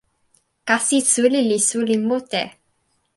[0.67, 2.43] kasi suli li suli mute.